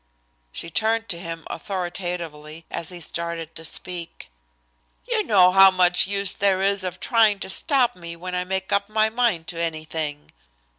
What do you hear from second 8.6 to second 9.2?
up my